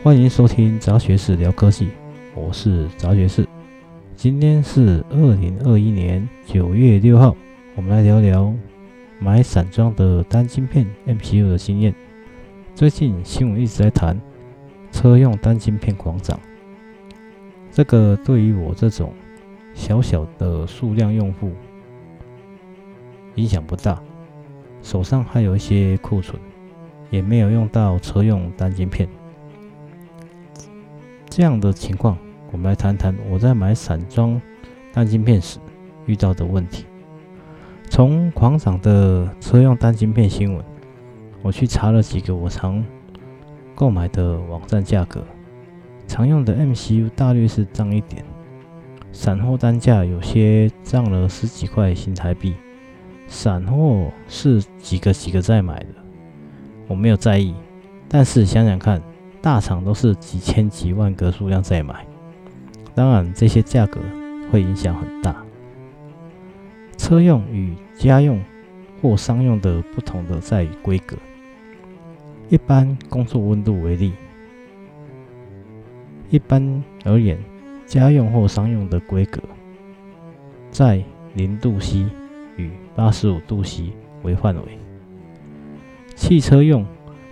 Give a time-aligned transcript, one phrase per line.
[0.00, 1.88] 欢迎收听杂学士聊科技，
[2.32, 3.44] 我是杂学士。
[4.14, 7.36] 今天是二零二一年九月六号，
[7.74, 8.54] 我们来聊聊
[9.18, 11.92] 买散装的单晶片 MCU 的经验。
[12.76, 14.16] 最近新闻一直在谈
[14.92, 16.38] 车用单晶片狂涨，
[17.72, 19.12] 这个对于我这种
[19.74, 21.50] 小小的数量用户
[23.34, 24.00] 影响不大，
[24.80, 26.40] 手上还有一些库存，
[27.10, 29.08] 也没有用到车用单晶片。
[31.38, 32.18] 这样的情况，
[32.50, 34.42] 我们来谈谈我在买散装
[34.92, 35.60] 单晶片时
[36.04, 36.84] 遇到的问题。
[37.88, 40.64] 从狂涨的车用单晶片新闻，
[41.40, 42.84] 我去查了几个我常
[43.76, 45.24] 购买的网站价格，
[46.08, 48.24] 常用的 MCU 大约是涨一点，
[49.12, 52.56] 散货单价有些涨了十几块新台币。
[53.28, 55.94] 散货是几个几个在买的，
[56.88, 57.54] 我没有在意，
[58.08, 59.00] 但是想想看。
[59.40, 62.06] 大厂都是几千几万个数量在买，
[62.94, 64.00] 当然这些价格
[64.50, 65.36] 会影响很大。
[66.96, 68.42] 车用与家用
[69.00, 71.16] 或商用的不同的在于规格。
[72.48, 74.12] 一般工作温度为例，
[76.30, 77.38] 一般而言，
[77.86, 79.40] 家用或商用的规格
[80.70, 81.02] 在
[81.34, 82.06] 零度 C
[82.56, 84.62] 与八十五度 C 为范围。
[86.16, 86.84] 汽车用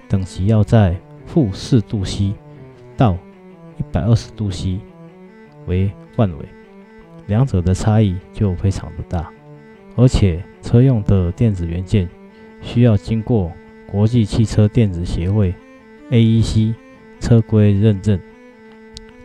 [0.09, 0.95] 等级要在
[1.37, 2.33] 负四度 C
[2.97, 3.13] 到
[3.77, 4.81] 一百二十度 C
[5.67, 6.47] 为范围，
[7.27, 9.31] 两者的差异就非常的大，
[9.97, 12.09] 而且车用的电子元件
[12.63, 13.53] 需要经过
[13.87, 15.55] 国际汽车电子协会
[16.11, 16.75] AEC
[17.21, 18.19] 车规认证，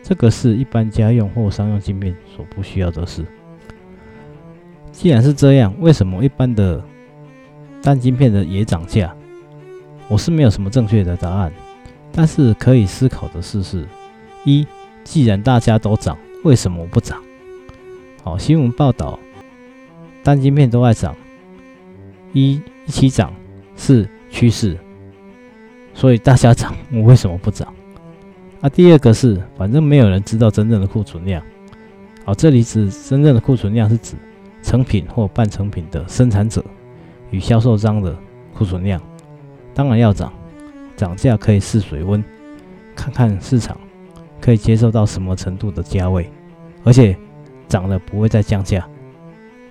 [0.02, 3.24] 这个是一般家用或商用芯片所不需要的事。
[4.90, 6.84] 既然是这样，为什么一般的
[7.82, 9.16] 单晶片的也涨价？
[10.08, 11.50] 我是没有什么正确的答案。
[12.12, 13.88] 但是可以思考的事是：
[14.44, 14.66] 一，
[15.02, 17.20] 既然大家都涨，为什么不涨？
[18.22, 19.18] 好，新闻报道，
[20.22, 21.16] 单晶片都在涨，
[22.32, 23.32] 一一起涨
[23.76, 24.78] 是趋势，
[25.94, 27.72] 所以大家涨，我为什么不涨？
[28.60, 31.42] 啊，第二个是，反正没有人知道真正的库存量。
[32.24, 34.14] 好，这里指真正的库存量是指
[34.62, 36.64] 成品或半成品的生产者
[37.30, 38.16] 与销售商的
[38.54, 39.00] 库存量，
[39.74, 40.32] 当然要涨。
[41.02, 42.22] 涨价可以试水温，
[42.94, 43.76] 看看市场
[44.40, 46.30] 可以接受到什么程度的价位，
[46.84, 47.16] 而且
[47.66, 48.88] 涨了不会再降价，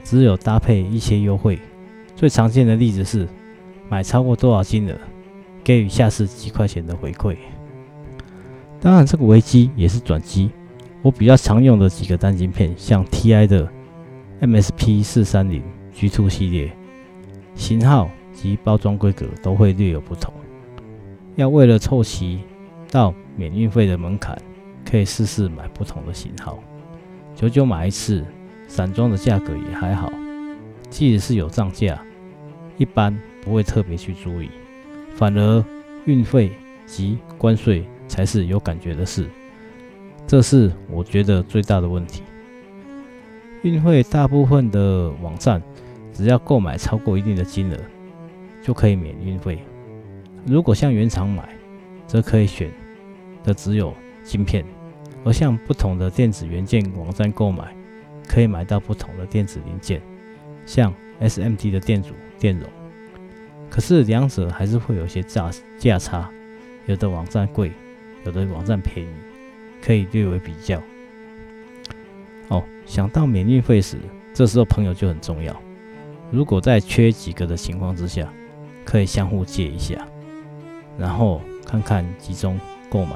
[0.03, 1.58] 只有搭配一些优惠。
[2.18, 3.25] 最常见的例子是
[3.88, 4.97] 买超过多少金额，
[5.64, 7.38] 给予下次几块钱的回馈。
[8.81, 10.52] 当然，这个危机也是转机。
[11.02, 13.72] 我比较常用的几个单晶片，像 TI 的
[14.41, 15.64] MSP 四三零
[15.96, 16.74] G2 系列，
[17.56, 20.34] 型号及包装规格都会略有不同。
[21.36, 22.40] 要为了凑齐
[22.92, 24.38] 到免运费的门槛，
[24.90, 26.59] 可以试试买不同的型号，
[27.36, 28.25] 久久买一次。
[28.68, 30.09] 散装的价格也还好，
[30.90, 32.02] 即使是有涨价，
[32.78, 34.50] 一般不会特别去注意，
[35.14, 35.66] 反而
[36.06, 36.52] 运费
[36.86, 39.28] 及关税才是有感觉的事。
[40.25, 42.24] 这是我觉得最大的问题。
[43.64, 45.62] 运费大部分的网站
[46.14, 47.78] 只要购买超过一定的金额，
[48.64, 49.59] 就可以免运费。
[50.46, 51.47] 如果向原厂买，
[52.07, 52.72] 则可以选
[53.44, 53.94] 的只有
[54.24, 54.63] 晶片；
[55.24, 57.75] 而向不同的电子元件网站购买，
[58.28, 60.02] 可以买到不同的电子零件，
[60.66, 62.68] 像 SMT 的电阻、电容。
[63.69, 66.29] 可是两者还是会有些价价差，
[66.88, 67.72] 有的网站贵，
[68.25, 69.09] 有的网站便宜，
[69.81, 70.81] 可以略为比较。
[72.50, 73.97] 哦，想到免运费时，
[74.34, 75.56] 这时候朋友就很重要。
[76.31, 78.28] 如果在缺几个的情况之下，
[78.84, 80.06] 可以相互借一下。
[81.02, 83.16] 然后看看集中购买，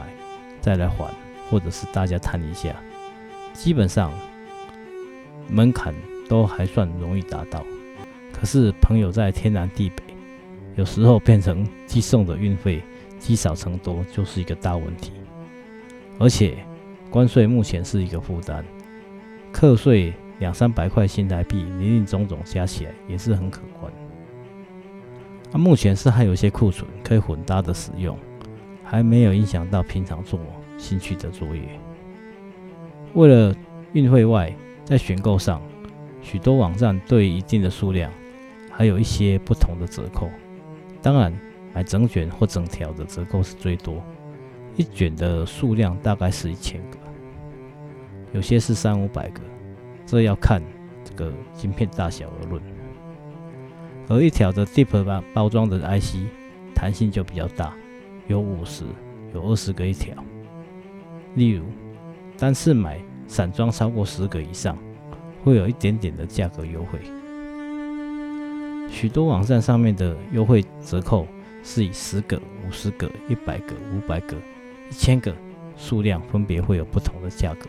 [0.60, 1.14] 再来还，
[1.52, 2.76] 或者是大家谈一下，
[3.54, 4.12] 基本上
[5.48, 5.94] 门槛
[6.28, 7.64] 都还算容易达到。
[8.34, 10.02] 可是朋友在天南地北，
[10.76, 12.82] 有时候变成寄送的运费
[13.20, 15.12] 积少成多，就是一个大问题。
[16.18, 16.58] 而且
[17.12, 18.66] 关税目前是一个负担，
[19.52, 23.94] 课税两三百块新台币，林林总总加起来也是很可观。
[25.52, 28.18] 那、目前是还有一些库存可以混搭的使用，
[28.84, 30.40] 还没有影响到平常做
[30.78, 31.62] 兴趣的作业。
[33.14, 33.56] 为了
[33.94, 34.54] 运费外，
[34.84, 35.62] 在选购上，
[36.22, 38.12] 许多网站对一定的数量
[38.70, 40.30] 还有一些不同的折扣。
[41.02, 41.34] 当然，
[41.74, 44.04] 买整卷或整条的折扣是最多，
[44.76, 46.98] 一卷的数量大概是一千个，
[48.34, 49.42] 有些是三五百个，
[50.06, 50.62] 这要看
[51.04, 52.62] 这个晶片大小而论。
[54.08, 56.18] 而一条的 DIP 包包装的 IC
[56.76, 57.74] 弹性就比较大，
[58.28, 58.84] 有五十，
[59.34, 60.14] 有二十个一条，
[61.34, 61.66] 例如，
[62.38, 64.78] 单次买散装超过十个以上，
[65.44, 67.00] 会有一点点的价格优惠。
[68.88, 71.28] 许多网站上面的优惠折扣
[71.64, 74.38] 是以十个、五十个、一百个、五百个、
[74.90, 75.36] 一千个
[75.76, 77.68] 数量分别会有不同的价格。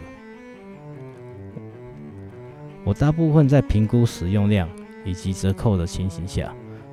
[2.85, 4.69] 我大部分在评估使用量
[5.07, 6.53] 以及折扣的情形下，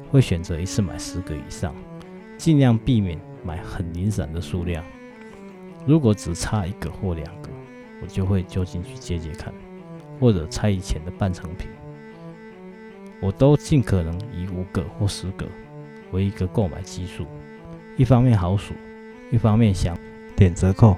[0.09, 1.75] 会选择一次买十个以上，
[2.37, 4.81] 尽量避免买很零散的数量。
[5.85, 7.49] 如果只差一个或两个，
[8.01, 9.53] 我就会就近去接接看，
[10.19, 11.67] 或者拆以前的半成品。
[13.19, 15.47] 我都尽可能以五个或十个
[16.11, 17.25] 为一个购买基数，
[17.97, 18.73] 一方面好数，
[19.31, 19.97] 一方面想
[20.35, 20.95] 点折扣。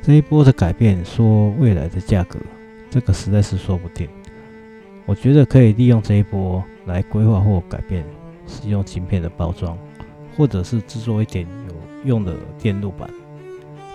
[0.00, 2.38] 这一波的改变，说未来的价格，
[2.88, 4.08] 这个实在是说不定。
[5.10, 8.04] 我觉得可以利用这一波来规划或改变
[8.46, 9.76] 使用晶片的包装，
[10.36, 11.74] 或者是制作一点有
[12.04, 13.10] 用的电路板，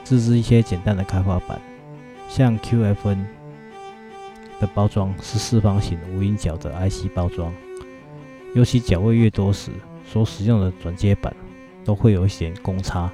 [0.04, 1.58] 自制一些简单的开发板，
[2.28, 3.24] 像 QFN。
[4.60, 7.50] 的包装是四方形无影角的 IC 包装，
[8.54, 9.72] 尤其角位越多时，
[10.06, 11.34] 所使用的转接板
[11.86, 13.10] 都会有一些公差。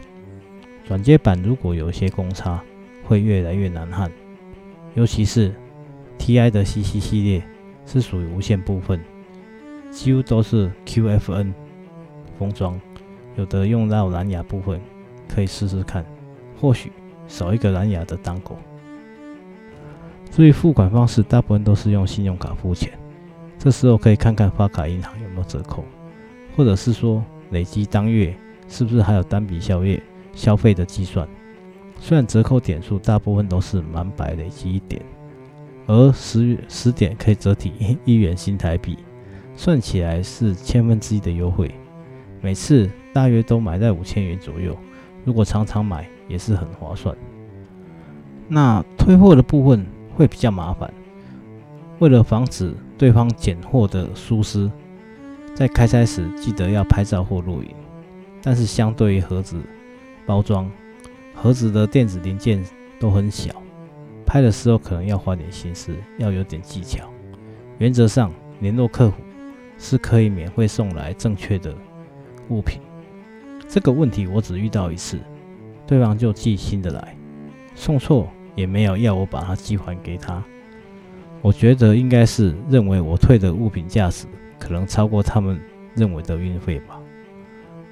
[0.87, 2.63] 转接板如果有一些公差，
[3.05, 4.11] 会越来越难焊。
[4.95, 5.53] 尤其是
[6.17, 7.43] TI 的 CC 系列
[7.85, 8.99] 是属于无线部分，
[9.89, 11.53] 几乎都是 QFN
[12.37, 12.79] 封装，
[13.35, 14.79] 有的用到蓝牙部分，
[15.27, 16.05] 可以试试看，
[16.59, 16.91] 或许
[17.27, 18.57] 少一个蓝牙的 Dongle。
[20.29, 22.91] 至于付款方式，大部分都是用信用卡付钱。
[23.59, 25.83] 这时候可以看看发卡银行有没有折扣，
[26.55, 28.33] 或者是说累积当月
[28.67, 30.01] 是不是还有单笔消费
[30.33, 31.27] 消费的计算。
[31.99, 34.99] 虽然折扣点数大部分都是满百累积一点，
[35.87, 38.97] 而十十点可以折抵 一元新台币，
[39.55, 41.69] 算起来是千分之一的优惠。
[42.41, 44.77] 每次大约都买在五千元左右，
[45.25, 47.15] 如果常常买也是很划算。
[48.47, 49.85] 那退货的部分。
[50.13, 50.93] 会比较麻烦，
[51.99, 54.69] 为了防止对方拣货的疏失，
[55.55, 57.69] 在开拆时记得要拍照或录影。
[58.43, 59.57] 但是相对于盒子
[60.25, 60.69] 包装，
[61.33, 62.61] 盒子的电子零件
[62.99, 63.53] 都很小，
[64.31, 67.03] 拍的时候可能要花点心思，要有点技巧。
[67.79, 68.31] 原则上，
[68.61, 69.17] 联络客服
[69.77, 71.75] 是可以免费送来正确的
[72.47, 72.79] 物品。
[73.67, 75.19] 这个问题我只遇到一次，
[75.85, 77.13] 对方就寄新的来，
[77.75, 78.25] 送错。
[78.55, 80.41] 也没有要我把它寄还给他，
[81.41, 84.25] 我觉得应该是认为我退的物品价值
[84.57, 85.59] 可能超过他们
[85.93, 86.97] 认为的运费吧。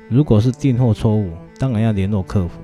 [0.09, 2.61] 如果是订货错误，当然要联络客服。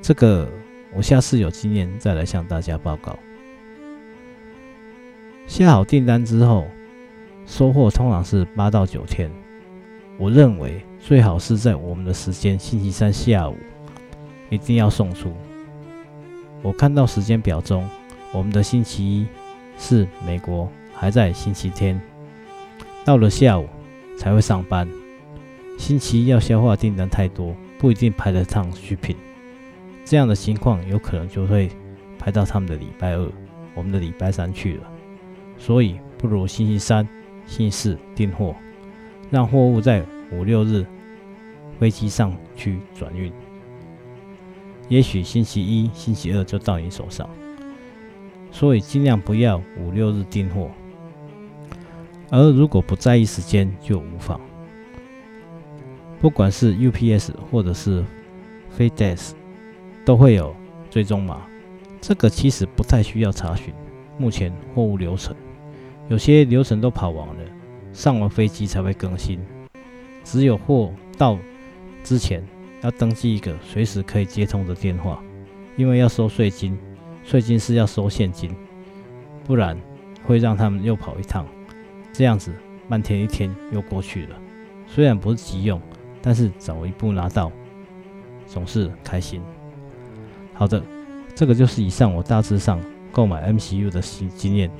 [0.00, 0.48] 这个
[0.94, 3.18] 我下次有经验再来向大家报告。
[5.46, 6.66] 下好订单之后，
[7.46, 9.30] 收货通常是八到九天。
[10.16, 13.56] 我认为最好是在我们的时间，星期三下午
[14.48, 15.32] 一定要送出。
[16.62, 17.86] 我看到时间表中，
[18.32, 19.26] 我们的星期一
[19.76, 22.00] 是美国还在星期天，
[23.04, 23.68] 到了下午
[24.16, 24.88] 才会上班。
[25.76, 29.16] 星期一要消化订单太多，不一定排得上 shipping。
[30.04, 31.70] 这样的情况有可能就会
[32.18, 33.32] 排到他们的礼拜二，
[33.74, 34.90] 我们的礼拜三去了。
[35.56, 37.08] 所以不如星期三、
[37.46, 38.54] 星期四订货，
[39.30, 40.84] 让货物在五六日
[41.78, 43.32] 飞机上去转运。
[44.88, 47.28] 也许星期一、星期二就到你手上，
[48.50, 50.70] 所以尽量不要五六日订货。
[52.30, 54.40] 而如果不在意时间就无妨。
[56.20, 58.02] 不管是 UPS 或者是
[58.78, 59.32] FedEx，
[60.04, 60.54] 都会有
[60.90, 61.42] 追踪码。
[62.00, 63.72] 这个其实不太需要查询。
[64.18, 65.34] 目前货物流程，
[66.08, 67.42] 有些流程都跑完了，
[67.92, 69.40] 上完飞机才会更新。
[70.22, 71.38] 只有货到
[72.02, 72.42] 之前。
[72.82, 75.18] 要登记一个随时可以接通的电话，
[75.74, 76.76] 因为要收税金，
[77.24, 78.54] 税金是要收现金，
[79.42, 79.74] 不然
[80.22, 81.46] 会让他们又跑一趟，
[82.12, 82.52] 这样子
[82.86, 84.36] 半天一天又过去了。
[84.86, 85.80] 虽然不是急用，
[86.20, 87.50] 但是早一步拿到
[88.46, 89.40] 总是开心。
[90.54, 90.82] 好的，
[91.34, 92.80] 这个就是以上我大致上
[93.12, 94.70] 购买 MCU 的经经验，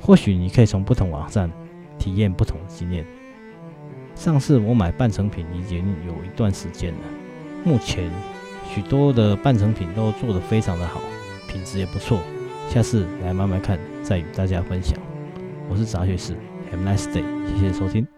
[0.00, 1.50] 或许你可以从不同网站
[1.98, 3.04] 体验不同的经验。
[4.14, 6.98] 上次我买半成品已经有一段时间了。
[7.64, 8.10] 目前
[8.72, 11.00] 许多的半成品都做得非常的好，
[11.48, 12.20] 品质也不错。
[12.68, 14.98] 下次来慢慢看，再与大家分享。
[15.68, 16.34] 我是杂学士
[16.72, 17.24] ，Have a nice day，
[17.58, 18.15] 谢谢收听。